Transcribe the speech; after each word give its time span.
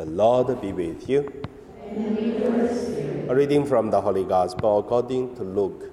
The 0.00 0.06
Lord 0.06 0.62
be 0.62 0.72
with 0.72 1.10
you. 1.10 1.30
A 3.28 3.34
reading 3.34 3.66
from 3.66 3.90
the 3.90 4.00
Holy 4.00 4.24
Gospel 4.24 4.78
according 4.78 5.36
to 5.36 5.44
Luke. 5.44 5.92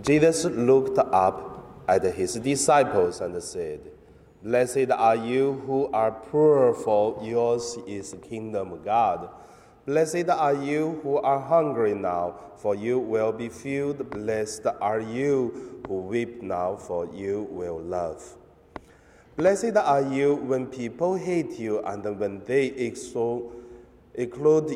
Jesus 0.00 0.46
looked 0.46 0.96
up 0.96 1.84
at 1.86 2.04
his 2.04 2.36
disciples 2.36 3.20
and 3.20 3.42
said, 3.42 3.80
Blessed 4.42 4.90
are 4.90 5.16
you 5.16 5.62
who 5.66 5.90
are 5.92 6.12
poor, 6.12 6.72
for 6.72 7.20
yours 7.22 7.76
is 7.86 8.12
the 8.12 8.16
kingdom 8.16 8.72
of 8.72 8.82
God. 8.82 9.28
Blessed 9.84 10.30
are 10.30 10.54
you 10.54 11.00
who 11.02 11.18
are 11.18 11.40
hungry 11.40 11.92
now, 11.92 12.36
for 12.56 12.74
you 12.74 12.98
will 12.98 13.32
be 13.32 13.50
filled. 13.50 14.08
Blessed 14.08 14.68
are 14.80 15.00
you 15.00 15.82
who 15.86 16.00
weep 16.00 16.40
now, 16.40 16.76
for 16.76 17.04
you 17.12 17.46
will 17.50 17.78
love. 17.78 18.24
Blessed 19.36 19.76
are 19.76 20.00
you 20.00 20.34
when 20.34 20.66
people 20.66 21.14
hate 21.14 21.58
you 21.58 21.80
and 21.80 22.18
when 22.18 22.42
they 22.46 22.68
exclude 22.68 23.52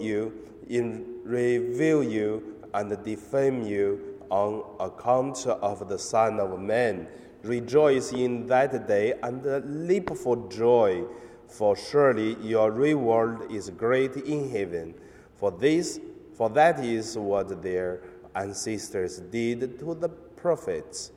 you, 0.00 0.32
in, 0.66 1.04
revile 1.24 2.02
you, 2.02 2.56
and 2.72 3.04
defame 3.04 3.62
you 3.64 4.18
on 4.30 4.64
account 4.80 5.46
of 5.46 5.86
the 5.90 5.98
Son 5.98 6.40
of 6.40 6.58
Man. 6.58 7.06
Rejoice 7.42 8.14
in 8.14 8.46
that 8.46 8.88
day 8.88 9.12
and 9.22 9.86
leap 9.86 10.16
for 10.16 10.48
joy, 10.48 11.04
for 11.48 11.76
surely 11.76 12.36
your 12.40 12.70
reward 12.70 13.52
is 13.52 13.68
great 13.68 14.16
in 14.16 14.48
heaven. 14.48 14.94
For 15.34 15.50
this, 15.50 16.00
for 16.34 16.48
that 16.48 16.82
is 16.82 17.18
what 17.18 17.62
their 17.62 18.00
ancestors 18.34 19.18
did 19.18 19.78
to 19.80 19.94
the 19.94 20.08
prophets. 20.08 21.12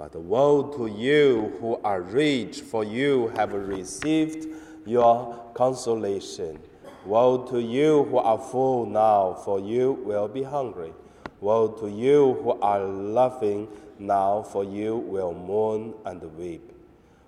But 0.00 0.16
woe 0.16 0.62
to 0.78 0.86
you 0.86 1.58
who 1.60 1.78
are 1.84 2.00
rich, 2.00 2.62
for 2.62 2.84
you 2.84 3.28
have 3.36 3.52
received 3.52 4.46
your 4.86 5.52
consolation. 5.52 6.58
Woe 7.04 7.44
to 7.48 7.60
you 7.60 8.04
who 8.04 8.16
are 8.16 8.38
full 8.38 8.86
now, 8.86 9.34
for 9.44 9.60
you 9.60 9.92
will 9.92 10.26
be 10.26 10.42
hungry. 10.42 10.94
Woe 11.42 11.68
to 11.68 11.86
you 11.90 12.32
who 12.42 12.52
are 12.62 12.80
laughing 12.80 13.68
now, 13.98 14.40
for 14.40 14.64
you 14.64 14.96
will 14.96 15.34
mourn 15.34 15.92
and 16.06 16.22
weep. 16.34 16.72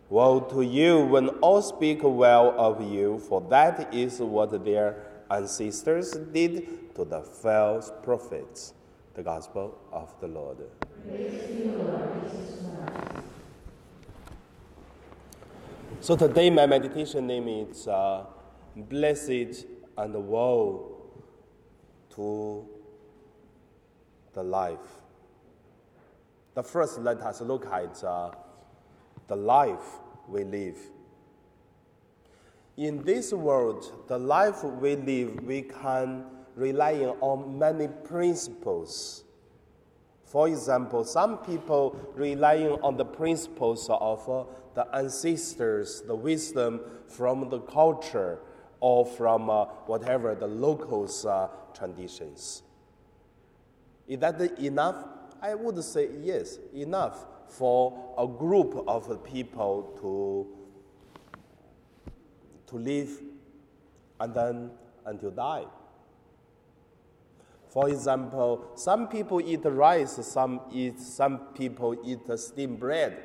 Woe 0.09 0.41
to 0.41 0.63
you 0.63 1.05
when 1.05 1.29
all 1.45 1.61
speak 1.61 1.99
well 2.03 2.55
of 2.57 2.81
you, 2.81 3.19
for 3.19 3.43
that 3.51 3.93
is 3.93 4.19
what 4.19 4.65
their 4.65 4.97
ancestors 5.31 6.13
did 6.33 6.95
to 6.95 7.05
the 7.05 7.21
false 7.21 7.93
prophets. 8.03 8.73
The 9.15 9.23
Gospel 9.23 9.79
of 9.93 10.15
the 10.21 10.27
Lord. 10.27 10.59
So 16.01 16.17
today 16.17 16.49
my 16.49 16.67
meditation 16.67 17.27
name 17.27 17.47
is 17.47 17.87
uh, 17.87 18.25
Blessed 18.75 19.67
and 19.99 20.15
Woe 20.15 20.97
to 22.15 22.67
the 24.33 24.43
Life. 24.43 24.79
The 26.55 26.63
first, 26.63 26.99
let 27.01 27.21
us 27.21 27.41
look 27.43 27.67
at 27.67 28.03
uh, 28.03 28.31
the 29.29 29.37
life 29.37 29.99
we 30.27 30.45
live. 30.45 30.79
In 32.77 33.03
this 33.05 33.33
world, 33.33 34.09
the 34.09 34.19
life 34.19 34.65
we 34.65 34.97
live, 34.97 35.45
we 35.45 35.63
can 35.63 36.25
rely 36.57 36.95
on 37.21 37.59
many 37.59 37.89
principles. 37.89 39.25
For 40.25 40.49
example, 40.49 41.05
some 41.05 41.39
people 41.39 41.97
relying 42.15 42.81
on 42.83 42.97
the 42.97 43.05
principles 43.05 43.89
of 43.91 44.29
uh, 44.29 44.45
the 44.75 44.87
ancestors, 44.95 46.03
the 46.03 46.15
wisdom 46.15 46.81
from 47.07 47.51
the 47.51 47.61
culture, 47.61 48.39
or 48.81 49.05
from 49.05 49.51
uh, 49.51 49.67
whatever 49.87 50.35
the 50.35 50.47
locals' 50.47 51.27
uh, 51.27 51.49
traditions. 51.75 52.63
Is 54.09 54.19
that 54.21 54.41
enough? 54.59 55.05
I 55.41 55.55
would 55.55 55.83
say 55.85 56.09
yes, 56.23 56.59
enough 56.75 57.27
for 57.49 58.15
a 58.17 58.27
group 58.27 58.85
of 58.89 59.23
people 59.25 59.93
to, 60.01 60.47
to 62.69 62.77
live 62.77 63.11
and 64.19 64.35
then 64.35 64.71
until 65.05 65.31
die. 65.31 65.65
For 67.73 67.89
example, 67.89 68.67
some 68.75 69.09
people 69.09 69.41
eat 69.41 69.65
rice, 69.65 70.23
some 70.27 70.61
eat, 70.71 71.01
some 71.01 71.39
people 71.55 71.97
eat 72.05 72.21
steamed 72.39 72.79
bread. 72.79 73.17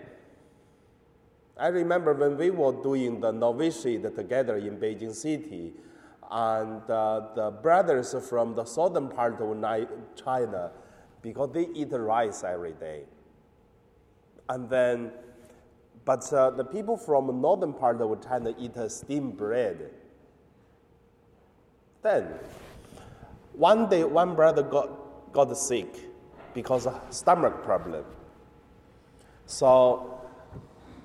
I 1.58 1.68
remember 1.68 2.14
when 2.14 2.38
we 2.38 2.52
were 2.52 2.72
doing 2.82 3.20
the 3.20 3.34
novitiate 3.34 4.16
together 4.16 4.56
in 4.56 4.78
Beijing 4.78 5.14
City, 5.14 5.74
and 6.32 6.82
uh, 6.90 7.28
the 7.36 7.52
brothers 7.62 8.16
from 8.30 8.56
the 8.56 8.64
southern 8.64 9.10
part 9.10 9.42
of 9.42 9.88
China, 10.16 10.72
because 11.22 11.52
they 11.52 11.68
eat 11.74 11.90
rice 11.92 12.46
every 12.46 12.72
day. 12.72 13.02
And 14.48 14.70
then, 14.70 15.12
but 16.06 16.32
uh, 16.32 16.52
the 16.52 16.64
people 16.64 16.96
from 16.96 17.28
the 17.28 17.34
northern 17.34 17.74
part 17.74 18.00
of 18.00 18.26
China 18.26 18.56
eat 18.58 18.78
steamed 18.90 19.36
bread. 19.36 19.92
Then, 22.02 22.30
one 23.58 23.90
day, 23.90 24.04
one 24.04 24.36
brother 24.36 24.62
got, 24.62 25.34
got 25.34 25.56
sick 25.58 25.88
because 26.54 26.86
of 26.86 27.02
stomach 27.10 27.64
problem. 27.64 28.06
So, 29.48 30.22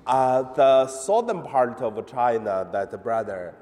uh, 0.05 0.43
the 0.53 0.87
southern 0.87 1.41
part 1.41 1.81
of 1.81 2.05
China, 2.05 2.67
that 2.71 3.03
brother, 3.03 3.55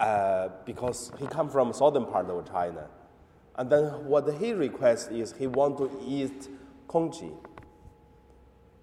uh, 0.00 0.48
because 0.64 1.12
he 1.18 1.26
come 1.26 1.50
from 1.50 1.72
southern 1.72 2.06
part 2.06 2.30
of 2.30 2.50
China, 2.50 2.86
and 3.56 3.70
then 3.70 3.84
what 4.06 4.32
he 4.34 4.52
requests 4.52 5.08
is 5.08 5.34
he 5.38 5.46
want 5.46 5.76
to 5.78 5.90
eat 6.06 6.48
congee 6.88 7.32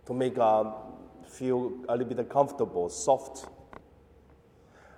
to 0.05 0.13
make 0.13 0.38
um, 0.38 0.73
feel 1.27 1.71
a 1.89 1.95
little 1.95 2.13
bit 2.13 2.29
comfortable, 2.29 2.89
soft. 2.89 3.47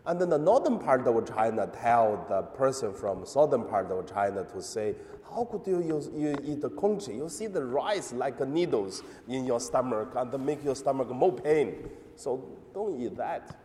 And 0.08 0.22
then 0.22 0.30
the 0.30 0.38
northern 0.38 0.78
part 0.78 1.08
of 1.08 1.36
China 1.36 1.68
tell 1.68 2.26
the 2.30 2.44
person 2.44 2.94
from 2.94 3.26
southern 3.26 3.64
part 3.64 3.90
of 3.92 4.12
China 4.12 4.44
to 4.44 4.62
say, 4.62 4.96
how 5.34 5.46
could 5.46 5.66
you, 5.66 5.82
use, 5.82 6.10
you 6.16 6.38
eat 6.44 6.62
the 6.62 6.70
congee? 6.70 7.16
You 7.16 7.28
see 7.28 7.48
the 7.48 7.64
rice 7.64 8.14
like 8.14 8.40
needles 8.48 9.02
in 9.28 9.46
your 9.46 9.60
stomach 9.60 10.14
and 10.16 10.46
make 10.46 10.64
your 10.64 10.76
stomach 10.76 11.10
more 11.10 11.34
pain. 11.34 11.90
So 12.16 12.44
don't 12.74 13.02
eat 13.02 13.18
that. 13.18 13.60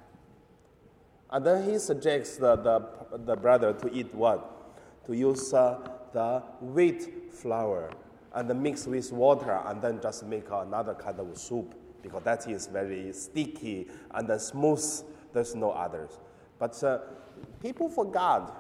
And 1.30 1.44
then 1.44 1.70
he 1.70 1.78
suggests 1.78 2.38
the, 2.38 2.56
the, 2.56 3.18
the 3.18 3.36
brother 3.36 3.72
to 3.74 3.92
eat 3.92 4.12
what? 4.14 5.06
To 5.06 5.14
use 5.14 5.52
uh, 5.52 5.78
the 6.12 6.42
wheat 6.60 7.32
flour 7.32 7.90
and 8.34 8.62
mix 8.62 8.86
with 8.86 9.12
water 9.12 9.60
and 9.66 9.80
then 9.82 10.00
just 10.00 10.24
make 10.24 10.48
another 10.50 10.94
kind 10.94 11.20
of 11.20 11.36
soup 11.36 11.74
because 12.02 12.22
that 12.24 12.48
is 12.48 12.66
very 12.66 13.12
sticky 13.12 13.88
and 14.12 14.40
smooth. 14.40 14.84
There's 15.32 15.54
no 15.54 15.70
others. 15.70 16.18
But 16.60 16.84
uh, 16.84 16.98
people 17.60 17.88
forgot 17.88 18.54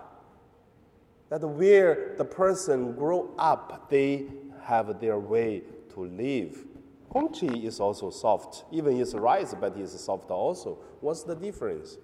that 1.28 1.42
where 1.42 2.14
the 2.16 2.24
person 2.24 2.94
grow 2.94 3.30
up, 3.38 3.88
they 3.90 4.26
have 4.62 5.00
their 5.00 5.18
way 5.18 5.62
to 5.94 6.06
live. 6.06 6.64
Congee 7.10 7.66
is 7.66 7.78
also 7.78 8.10
soft, 8.10 8.64
even 8.72 8.98
it's 9.00 9.14
rice, 9.14 9.54
but 9.60 9.76
it's 9.76 10.00
soft 10.00 10.30
also. 10.30 10.78
What's 11.00 11.24
the 11.24 11.36
difference? 11.36 11.98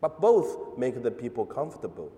But 0.00 0.20
both 0.20 0.76
make 0.76 1.02
the 1.02 1.10
people 1.10 1.46
comfortable. 1.46 2.12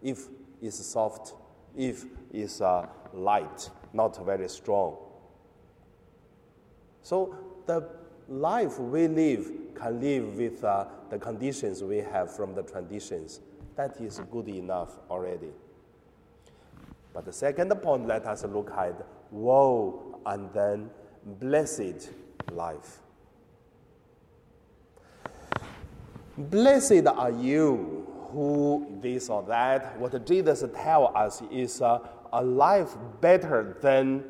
If 0.00 0.28
it's 0.60 0.84
soft, 0.86 1.34
if 1.76 2.04
it's 2.32 2.60
uh, 2.60 2.86
light, 3.12 3.68
not 3.92 4.24
very 4.24 4.48
strong. 4.48 4.96
So 7.02 7.34
the 7.66 7.88
life 8.32 8.78
we 8.78 9.08
live 9.08 9.50
can 9.74 10.00
live 10.00 10.36
with 10.36 10.64
uh, 10.64 10.86
the 11.10 11.18
conditions 11.18 11.82
we 11.82 11.98
have 11.98 12.34
from 12.34 12.54
the 12.54 12.62
traditions. 12.62 13.40
That 13.76 14.00
is 14.00 14.20
good 14.30 14.48
enough 14.48 14.98
already. 15.10 15.50
But 17.12 17.26
the 17.26 17.32
second 17.32 17.70
point, 17.82 18.06
let 18.06 18.24
us 18.26 18.44
look 18.44 18.70
at 18.70 19.06
woe 19.30 20.20
and 20.24 20.50
then 20.52 20.90
blessed 21.40 22.10
life. 22.50 23.00
Blessed 26.38 27.06
are 27.06 27.30
you 27.30 28.06
who 28.30 28.98
this 29.02 29.28
or 29.28 29.42
that. 29.42 29.98
What 29.98 30.26
Jesus 30.26 30.64
tells 30.74 31.14
us 31.14 31.42
is 31.50 31.82
uh, 31.82 31.98
a 32.32 32.42
life 32.42 32.96
better 33.20 33.76
than 33.82 34.24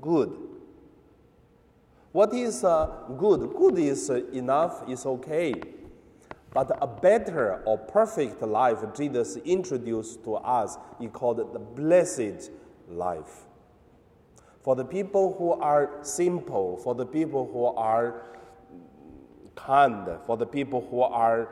good. 0.00 0.43
What 2.14 2.32
is 2.32 2.62
uh, 2.62 2.86
good? 3.18 3.52
Good 3.56 3.76
is 3.76 4.08
enough, 4.08 4.88
is 4.88 5.04
okay. 5.04 5.52
But 6.52 6.70
a 6.80 6.86
better 6.86 7.60
or 7.64 7.76
perfect 7.76 8.40
life 8.40 8.78
Jesus 8.96 9.34
introduced 9.38 10.22
to 10.22 10.36
us, 10.36 10.78
he 11.00 11.08
called 11.08 11.40
it 11.40 11.52
the 11.52 11.58
blessed 11.58 12.52
life. 12.88 13.46
For 14.62 14.76
the 14.76 14.84
people 14.84 15.34
who 15.36 15.54
are 15.60 15.90
simple, 16.02 16.76
for 16.76 16.94
the 16.94 17.04
people 17.04 17.50
who 17.52 17.64
are 17.76 18.22
kind, 19.56 20.08
for 20.24 20.36
the 20.36 20.46
people 20.46 20.86
who 20.92 21.00
are 21.00 21.48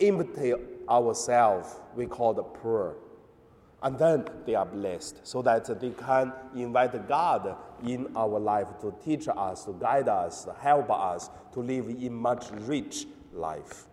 empty 0.00 0.54
ourselves, 0.88 1.78
we 1.94 2.06
call 2.06 2.32
the 2.32 2.42
poor. 2.42 2.96
And 3.82 3.98
then 3.98 4.26
they 4.44 4.54
are 4.54 4.66
blessed 4.66 5.26
so 5.26 5.40
that 5.42 5.80
they 5.80 5.90
can 5.90 6.32
invite 6.54 7.08
God 7.08 7.56
in 7.82 8.08
our 8.14 8.38
life 8.38 8.68
to 8.82 8.94
teach 9.02 9.26
us, 9.28 9.64
to 9.64 9.72
guide 9.72 10.08
us, 10.08 10.44
to 10.44 10.52
help 10.52 10.90
us 10.90 11.30
to 11.54 11.60
live 11.60 11.88
in 11.88 12.14
much 12.14 12.50
rich 12.66 13.06
life. 13.32 13.86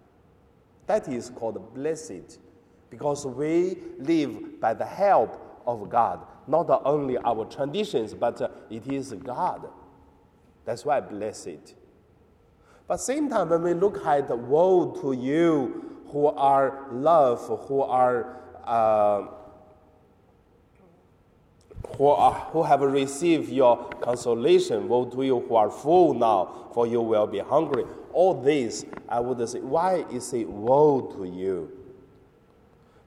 That 0.88 1.08
is 1.08 1.30
called 1.30 1.74
blessed 1.74 2.40
because 2.90 3.26
we 3.26 3.78
live 3.98 4.60
by 4.60 4.74
the 4.74 4.86
help 4.86 5.62
of 5.66 5.90
God, 5.90 6.26
not 6.48 6.70
only 6.86 7.18
our 7.18 7.46
traditions, 7.46 8.14
but 8.14 8.66
it 8.70 8.88
is 8.88 9.14
God. 9.14 9.70
That's 10.66 10.84
why 10.84 11.00
blessed. 11.00 11.76
But 12.88 12.98
same 12.98 13.30
time, 13.30 13.50
when 13.50 13.64
we 13.64 13.74
look 13.74 14.06
at 14.06 14.28
the 14.28 14.36
woe 14.36 14.92
to 15.02 15.14
you 15.14 16.02
who 16.10 16.28
are 16.28 16.88
loved, 16.92 17.68
who 17.68 17.82
are 17.82 18.38
uh, 18.66 19.28
who, 21.96 22.08
are, 22.08 22.34
who 22.52 22.64
have 22.64 22.82
received 22.82 23.50
your 23.50 23.90
consolation, 24.02 24.88
woe 24.88 25.06
to 25.06 25.24
you 25.24 25.40
who 25.40 25.56
are 25.56 25.70
full 25.70 26.14
now, 26.14 26.70
for 26.74 26.86
you 26.86 27.02
will 27.02 27.28
be 27.28 27.40
hungry. 27.40 27.86
All 28.14 28.34
this, 28.34 28.86
I 29.08 29.20
would 29.20 29.48
say, 29.48 29.60
why 29.62 30.06
is 30.12 30.34
it 30.34 30.50
woe 30.50 31.02
to 31.18 31.26
you? 31.26 31.72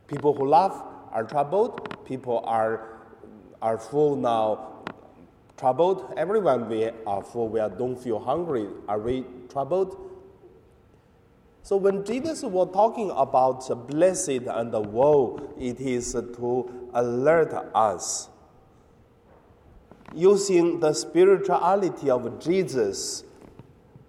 People 0.07 0.35
who 0.35 0.47
laugh 0.47 0.83
are 1.13 1.25
troubled, 1.25 2.05
people 2.05 2.43
are, 2.45 2.99
are 3.61 3.79
full 3.79 4.17
now, 4.17 4.83
troubled. 5.57 6.15
Everyone 6.17 6.69
we 6.69 6.91
are 7.07 7.23
full, 7.23 7.49
we 7.49 7.61
are, 7.61 7.71
don't 7.71 7.97
feel 7.97 8.19
hungry. 8.19 8.67
Are 8.89 8.99
we 8.99 9.25
troubled? 9.49 10.11
So 11.63 11.77
when 11.77 12.05
Jesus 12.05 12.43
was 12.43 12.71
talking 12.73 13.11
about 13.15 13.69
the 13.69 13.77
blessed 13.77 14.49
and 14.49 14.73
the 14.73 14.81
woe, 14.81 15.53
it 15.59 15.81
is 15.81 16.13
to 16.13 16.91
alert 16.95 17.53
us 17.75 18.31
using 20.15 20.81
the 20.81 20.93
spirituality 20.93 22.11
of 22.11 22.41
Jesus, 22.41 23.25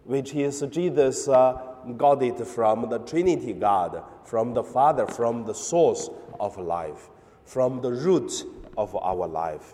which 0.06 0.34
is 0.34 0.62
Jesus 0.70 1.28
uh, 1.28 1.60
got 1.98 2.22
it 2.24 2.46
from 2.46 2.90
the 2.90 3.00
Trinity 3.00 3.54
God, 3.54 4.04
from 4.24 4.54
the 4.54 4.64
Father, 4.64 5.06
from 5.08 5.46
the 5.46 5.54
source 5.54 6.10
of 6.40 6.58
life, 6.58 7.10
from 7.46 7.82
the 7.82 7.92
root 7.92 8.46
of 8.78 8.96
our 8.96 9.28
life. 9.28 9.74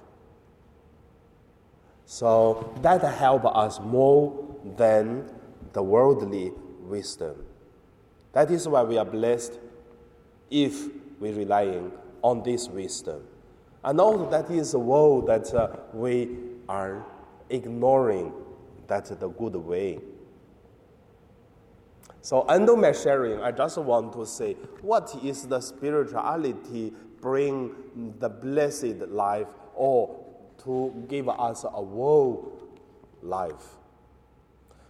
So 2.05 2.73
that 2.81 3.01
helps 3.01 3.45
us 3.53 3.79
more 3.79 4.45
than 4.77 5.29
the 5.73 5.83
worldly 5.83 6.53
wisdom. 6.81 7.45
That 8.31 8.49
is 8.51 8.67
why 8.67 8.83
we 8.83 8.97
are 8.97 9.05
blessed 9.05 9.59
if 10.49 10.87
we 11.19 11.31
relying 11.31 11.91
on 12.21 12.43
this 12.43 12.69
wisdom. 12.69 13.23
And 13.87 14.01
also 14.01 14.29
that 14.31 14.51
is 14.51 14.73
a 14.73 14.79
world 14.79 15.27
that 15.27 15.53
uh, 15.53 15.77
we 15.93 16.27
are 16.67 17.05
ignoring 17.49 18.33
that 18.87 19.05
the 19.17 19.29
good 19.29 19.55
way. 19.55 19.99
So 22.19 22.43
under 22.49 22.75
my 22.75 22.91
sharing, 22.91 23.41
I 23.41 23.53
just 23.53 23.77
want 23.77 24.11
to 24.11 24.25
say, 24.25 24.55
what 24.81 25.15
is 25.23 25.47
the 25.47 25.61
spirituality 25.61 26.91
bring 27.21 28.13
the 28.19 28.27
blessed 28.27 29.07
life 29.07 29.47
or 29.73 30.21
to 30.65 31.05
give 31.07 31.29
us 31.29 31.63
a 31.63 31.81
world 31.81 32.67
life? 33.23 33.77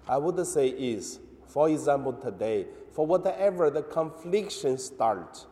I 0.07 0.17
would 0.17 0.43
say 0.47 0.69
is, 0.69 1.19
for 1.45 1.69
example, 1.69 2.13
today, 2.13 2.65
for 2.93 3.05
whatever 3.05 3.69
the 3.69 3.83
confliction 3.83 4.79
start, 4.79 5.45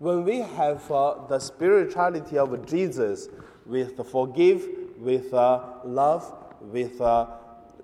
when 0.00 0.24
we 0.24 0.38
have 0.38 0.90
uh, 0.90 1.14
the 1.28 1.38
spirituality 1.38 2.38
of 2.38 2.66
Jesus 2.66 3.28
with 3.66 4.00
forgive, 4.10 4.66
with 4.96 5.32
uh, 5.34 5.60
love, 5.84 6.32
with 6.62 6.98
uh, 7.02 7.26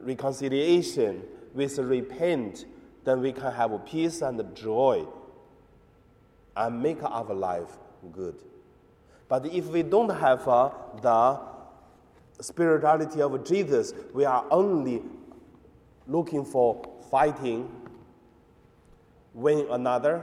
reconciliation, 0.00 1.22
with 1.52 1.76
repent, 1.78 2.64
then 3.04 3.20
we 3.20 3.32
can 3.32 3.52
have 3.52 3.84
peace 3.84 4.22
and 4.22 4.56
joy 4.56 5.06
and 6.56 6.82
make 6.82 7.02
our 7.02 7.34
life 7.34 7.76
good. 8.12 8.36
But 9.28 9.44
if 9.52 9.66
we 9.66 9.82
don't 9.82 10.08
have 10.08 10.48
uh, 10.48 10.70
the 11.02 11.38
spirituality 12.40 13.20
of 13.20 13.44
Jesus, 13.44 13.92
we 14.14 14.24
are 14.24 14.46
only 14.50 15.02
looking 16.06 16.46
for 16.46 16.82
fighting, 17.10 17.70
win 19.34 19.66
another, 19.70 20.22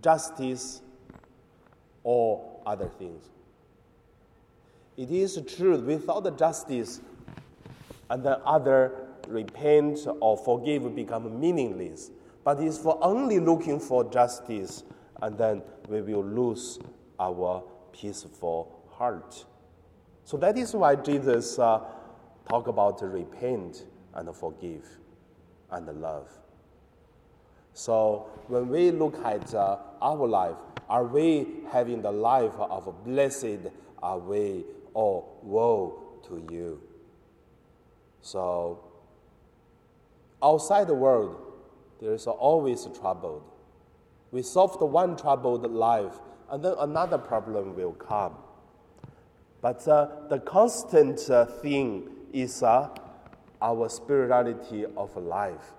justice, 0.00 0.82
or 2.02 2.60
other 2.66 2.88
things. 2.98 3.28
It 4.96 5.10
is 5.10 5.40
true, 5.56 5.78
without 5.78 6.24
the 6.24 6.30
justice, 6.30 7.00
and 8.10 8.22
the 8.22 8.38
other 8.38 8.92
repent 9.28 10.00
or 10.20 10.36
forgive 10.36 10.94
become 10.94 11.38
meaningless. 11.38 12.10
But 12.44 12.60
it's 12.60 12.78
for 12.78 12.98
only 13.02 13.38
looking 13.40 13.78
for 13.78 14.10
justice, 14.10 14.84
and 15.20 15.36
then 15.36 15.62
we 15.88 16.00
will 16.00 16.24
lose 16.24 16.78
our 17.20 17.62
peaceful 17.92 18.86
heart. 18.90 19.44
So 20.24 20.36
that 20.38 20.56
is 20.56 20.74
why 20.74 20.96
Jesus 20.96 21.58
uh, 21.58 21.80
talk 22.48 22.66
about 22.66 23.02
repent 23.02 23.84
and 24.14 24.34
forgive 24.34 24.86
and 25.70 25.86
love. 26.00 26.28
So 27.78 28.26
when 28.48 28.68
we 28.70 28.90
look 28.90 29.24
at 29.24 29.54
uh, 29.54 29.76
our 30.02 30.26
life, 30.26 30.56
are 30.88 31.04
we 31.04 31.46
having 31.70 32.02
the 32.02 32.10
life 32.10 32.54
of 32.58 32.92
blessed 33.04 33.70
are 34.02 34.18
we 34.18 34.64
or 34.94 35.24
woe 35.44 36.02
to 36.26 36.44
you? 36.52 36.82
So 38.20 38.80
outside 40.42 40.88
the 40.88 40.94
world, 40.94 41.36
there 42.00 42.14
is 42.14 42.26
always 42.26 42.84
trouble. 43.00 43.44
We 44.32 44.42
solve 44.42 44.76
the 44.80 44.86
one 44.86 45.16
troubled 45.16 45.70
life, 45.70 46.18
and 46.50 46.64
then 46.64 46.74
another 46.80 47.16
problem 47.16 47.76
will 47.76 47.92
come. 47.92 48.34
But 49.60 49.86
uh, 49.86 50.26
the 50.28 50.40
constant 50.40 51.30
uh, 51.30 51.46
thing 51.46 52.10
is 52.32 52.60
uh, 52.60 52.88
our 53.62 53.88
spirituality 53.88 54.84
of 54.96 55.16
life. 55.16 55.74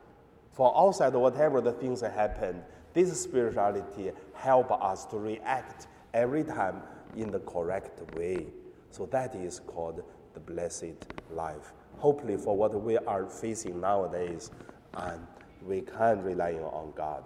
For 0.52 0.76
outside, 0.78 1.14
whatever 1.14 1.62
the 1.62 1.72
things 1.72 2.02
that 2.02 2.14
happen, 2.14 2.62
this 2.94 3.22
spirituality 3.22 4.12
help 4.34 4.72
us 4.72 5.06
to 5.06 5.18
react 5.18 5.88
every 6.14 6.44
time 6.44 6.82
in 7.16 7.32
the 7.32 7.40
correct 7.40 8.02
way. 8.16 8.48
So 8.92 9.06
that 9.08 9.36
is 9.36 9.60
called 9.60 10.04
the 10.34 10.40
blessed 10.40 11.06
life. 11.32 11.74
Hopefully, 11.98 12.38
for 12.38 12.56
what 12.56 12.74
we 12.82 12.98
are 12.98 13.26
facing 13.26 13.80
nowadays, 13.80 14.52
and 14.94 15.26
we 15.66 15.82
can 15.82 16.24
rely 16.24 16.54
on 16.54 16.94
God. 16.96 17.24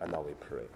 And 0.00 0.12
now 0.12 0.22
we 0.22 0.32
pray. 0.34 0.66